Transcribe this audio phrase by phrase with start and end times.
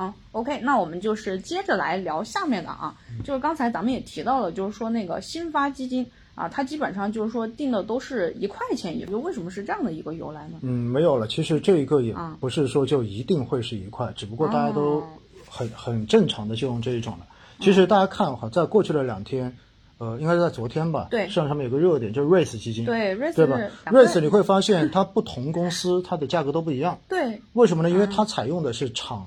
[0.00, 10.54] 啊，OK，那我们就是接着来聊下面的啊，就是刚才咱们也提到了，就是说那个新发基金啊，它基本上就是说定的都是一块钱一个，为什么是这样的一个由来呢？
[10.62, 11.26] 嗯，没有了。
[11.28, 15.06] 其实这一个也啊不是说就一定会是一块，只不过大家都哦
[15.50, 17.26] 很很正常的就用这一种了。
[17.58, 19.54] 其实大家看哈，在过去的两天，
[19.98, 27.90] 呃，应该是在昨天吧，对市场上面有个热点，就是 REITs 基金，对，REITs 对吧是两个？REITs 你会发现它不同公司它的价格都不一样，对为什么呢？
[27.90, 29.26] 因为它采用的是场，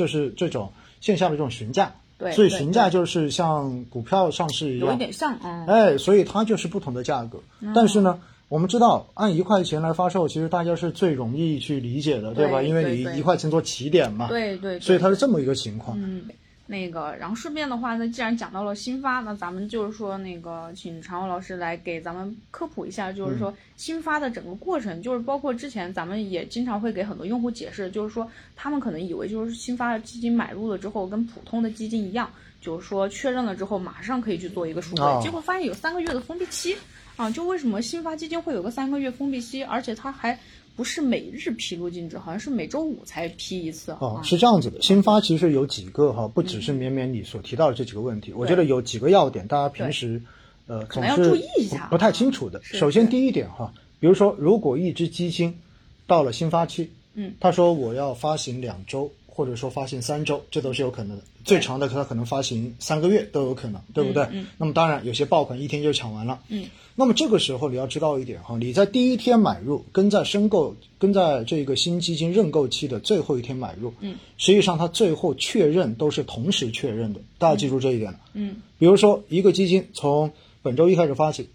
[0.00, 0.72] 就是这种
[1.02, 7.38] 线下的这种询价，对对所以询价就是像股票上市一样，有一点像，嗯，哎，所以它就是不同的价格。
[7.74, 8.18] 但是呢，
[8.48, 12.62] 我们知道按一块钱来发售，其实大家是最容易去理解的，对吧？
[12.62, 15.98] 因为你一块钱做起点嘛，对对，对所以它是这么一个情况。
[16.00, 16.22] 嗯，
[16.70, 32.30] 那个，然后顺便的话呢，既然讲到了新发，那咱们就是说那个，请常务老师来给咱们科普一下，就是说新发的整个过程，就是包括之前咱们也经常会给很多用户解释，就是说他们可能以为就是新发的基金买入了之后，跟普通的基金一样，
[32.60, 36.76] 就是说确认了之后马上可以去做一个赎回，哦结果发现有三个月的封闭期
[37.16, 40.38] 啊，就为什么新发基金会有个三个月封闭期，而且它还。
[40.80, 44.24] 不是每日披露净值，好像是每周五才批一次哦啊，。
[44.24, 50.22] 是这样子的，新发其实有几个哈，不只是绵绵你所提到的这几个问题，我觉得有几个要点，大家平时
[50.66, 52.62] 呃总是能要注意一下不不太清楚的。
[52.62, 55.60] 首先第一点哈，比如说如果一只基金
[56.06, 61.22] 到了新发期，嗯，他说我要发行两周，或者说发行三周，这都是有可能的。
[61.44, 64.26] 最长的它可能发行三个月都有可能，对不对？
[64.32, 66.40] 嗯那么当然有些爆款一天就抢完了。
[66.48, 66.66] 嗯。
[66.96, 78.20] 那么这个时候你要知道一点哈，你在第一天买入，跟在申购，跟在这个新基金认购期的最后一天买入，嗯，实际上它最后确认都是同时确认的，大家记住这一点了。
[78.34, 81.48] 嗯比如说一个基金从本周一开始发起，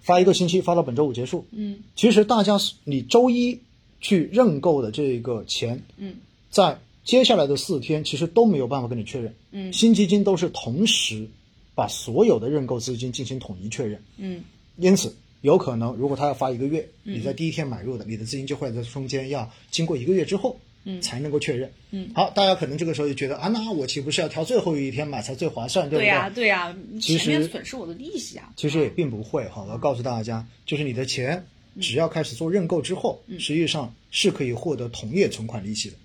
[0.00, 3.60] 发一个星期，发到本周五结束，嗯其实大家你周一
[4.00, 6.14] 去认购的这个钱，嗯
[6.48, 9.72] 在接下来的四天其实都没有办法跟你确认，嗯。
[9.72, 11.26] 新基金都是同时
[11.74, 14.44] 把所有的认购资金进行统一确认，嗯。
[14.76, 21.00] 因此有可能如果他要发一个月，你在第一天买入的，你的资金就会在中间要经过一个月之后，嗯。
[21.00, 21.72] 才能够确认。
[21.92, 26.06] 嗯，好，大家可能这个时候就觉得啊，那我岂不是要挑最后一天买才最划算，对不对？
[26.06, 28.52] 呀、对呀、其实损失我的利息啊。
[28.54, 31.42] 其实也并不会哈，我要告诉大家，就是你的钱
[31.80, 35.96] 只要开始做认购之后，实际上是可以获得同业存款利息的，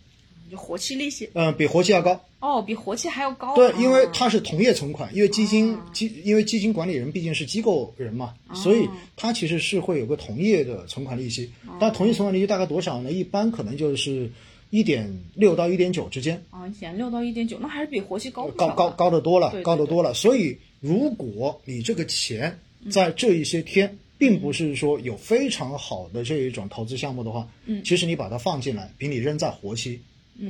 [0.49, 2.19] 就活期利息嗯、比活期要高。
[2.39, 3.55] 哦，比活期还要高。
[3.55, 11.51] 对啊，因为它是同业存款，因为基金基因为基金管理人毕竟是机构人嘛，所以它其实是会有个同业的存款利息。
[11.79, 13.11] 但同业存款利息大概多少呢？
[13.11, 14.29] 一般可能就是
[14.69, 16.43] 一点六到一点九之间。
[16.49, 20.13] 啊，一点六到一点九，那还是比活期高不高高高的多了对，对高的多了。
[20.13, 22.59] 所以，如果你这个钱
[22.91, 30.01] 在这一些天，并不是说有非常好的这一种投资项目的话，嗯其实你把它放进来，比你扔在活期，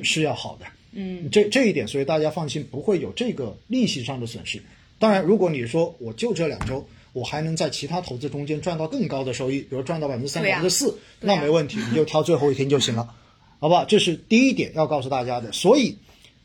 [0.03, 0.65] 是要好的。
[0.95, 4.61] 嗯这这一点，所以大家放心，不会有这个利息上的损失。
[4.99, 13.13] 当然，如果你说我就这两周，我还能在其他投资中间赚到更高的收益，比如赚到百分之三、百分之四，那没问题，你就挑最后一天就行了，
[13.59, 13.85] 好不好？
[13.85, 15.51] 这是第一点要告诉大家的。
[15.51, 15.97] 所以，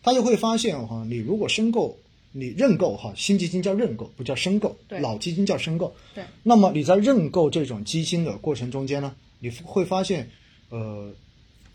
[0.03, 1.98] 大家会发现哈，你如果申购，
[2.32, 5.94] 你认购哈，新基金叫认购，不叫申购，对老基金叫申购。
[6.15, 10.28] 对，那么你在认购这种基金的过程中间呢，你会发现，
[10.71, 11.12] 呃，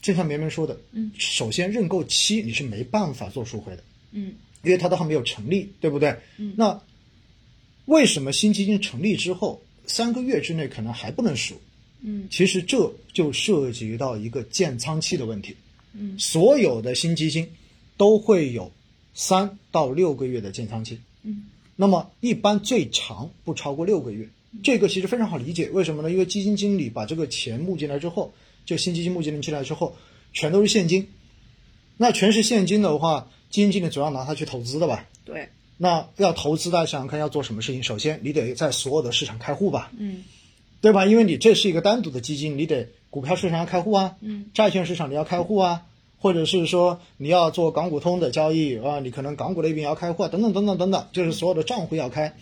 [0.03, 6.15] 正像绵绵说的，嗯，首先认购期你是没办法做赎回的，嗯因为它都还没有成立，对不对？
[6.37, 6.79] 嗯那
[7.85, 11.55] 为什么新基金成立之后三个月之内可能还不能赎？
[12.01, 15.55] 嗯其实这就涉及到一个建仓期的问题。
[15.93, 17.49] 嗯所有的新基金
[17.95, 18.71] 都会有
[19.13, 20.99] 三到六个月的建仓期。
[21.23, 24.27] 嗯那么一般最长不超过六个月，
[24.61, 25.69] 这个其实非常好理解。
[25.71, 26.11] 为什么呢？
[26.11, 28.31] 因为基金经理把这个钱募进来之后，
[28.65, 29.95] 就新基金募进来之后，
[30.33, 31.09] 全都是现金。
[31.97, 35.07] 那全是现金的话，基金经理总要拿它去投资的吧？
[35.25, 37.83] 对，那要投资，大家想想看要做什么事情？
[37.83, 40.23] 首先，你得在所有的市场开户吧，嗯
[40.81, 41.05] 对吧？
[41.05, 45.85] 因为你这是一个单独的基金，你得股票市场要开户啊，嗯债券市场你要开户啊，
[46.19, 52.35] 或者是说你要做港股通的交易啊，你可能港股那边也要开户啊，等等等等等等，就是所有的账户要开。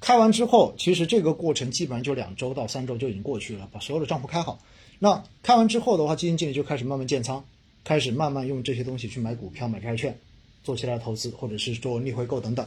[0.00, 4.58] 开完之后，其实这个过程基本上就两周到三周就已经过去了，把所有的账户开好。
[4.98, 7.44] 那开完之后的话，基金经理就开始慢慢建仓，
[7.84, 10.18] 开始慢慢用这些东西去买股票、买债券，
[10.62, 12.66] 做其他投资，或者是做逆回购等等。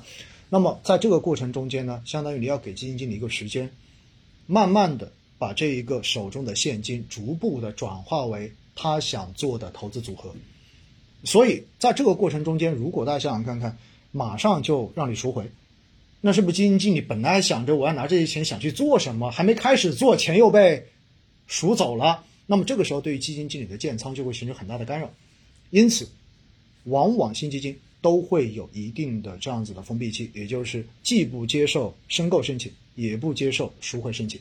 [0.49, 3.69] 那么在这个过程中间呢，相当于你要给基金经理一个时间，
[4.45, 10.33] 慢慢的把这一个手中的现金逐步的转化为他想做的投资组合。
[11.23, 13.77] 所以在这个过程中间，如果大家想想看看，
[14.11, 15.49] 马上就让你赎回，
[16.21, 20.87] 那是不是基金经理本来想着我要拿这些钱想去做什么，还没开始做，钱又被
[21.47, 22.23] 赎走了？
[22.45, 25.09] 那么这个时候对于基金经理的建仓就会形成很大的干扰。
[25.69, 26.07] 因此，
[26.85, 34.39] 往往新基金都会有一定的这样子的封闭期，也就是既不接受申购申请，也不接受赎回申请。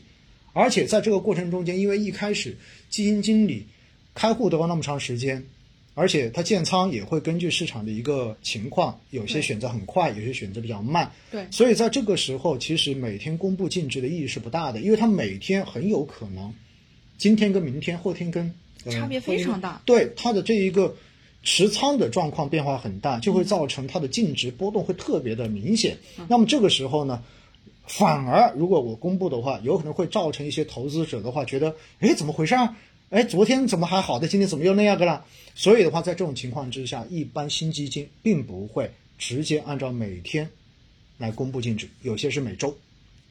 [0.53, 2.57] 而且在这个过程中间，因为一开始
[2.89, 3.67] 基金经理
[4.15, 5.45] 开户都要那么长时间，
[5.95, 11.11] 而且他建仓也会根据市场的一个情况，有些选择很快，有些选择比较慢。
[11.31, 16.55] 对，所以在这个时候，其实每天公布净值的意义是不大的，因为他每天很有可能
[17.19, 18.55] 今天跟明天，后天跟、
[18.85, 19.83] 呃、差别非常大。
[19.85, 20.97] 对它的这一个
[21.43, 25.99] 持仓的状况变化很大，就会造成它的净值波动会特别的明显。
[26.29, 27.23] 那么这个时候呢？
[27.89, 32.75] 反而，如果我公布的话，有可能会造成一些投资者的话觉得，哎，怎么回事儿？
[33.11, 35.25] 哎，昨天怎么还好的，今天怎么又那样个了？
[35.55, 40.51] 所以的话，在这种情况之下，一般新基金并不会直接按照每天
[41.17, 42.77] 来公布净值，有些是每周，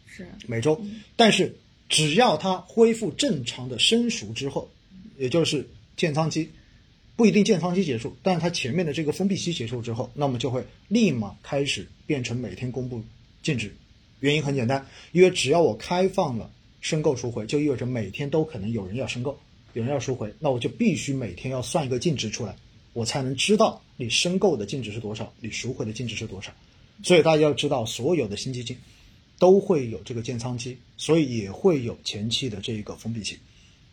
[0.07, 0.81] 是每周。
[1.17, 1.57] 但是
[1.89, 4.69] 只要它恢复正常的申赎之后，
[5.17, 6.49] 也就是建仓期
[7.15, 13.01] 不一定建仓期结束，但是它前面的这个封闭期结束之后，那么就会立马开始变成每天公布
[13.43, 13.75] 净值。
[14.19, 16.49] 原因很简单，因为只要我开放了
[16.81, 19.37] 申购赎回，就意味着每天都可能有人要申购，
[19.73, 22.55] 有人要赎回，那我就必须每天要算一个净值出来，
[22.93, 26.51] 我才能知道你申购的净值是多少，你赎回的净值是多少。
[27.03, 28.75] 所以大家要知道，所有的新基金
[29.37, 33.37] 都会有这个建仓期，所以也会有前期的这一个封闭期。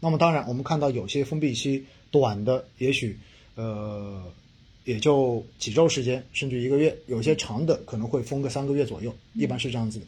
[0.00, 3.18] 那么当然，我们看到有些封闭期短的，也许
[3.54, 4.22] 呃
[4.84, 10.06] 也就几周时间，甚至一个月；有些长的可能会封个三个月左右，一般是这样子的。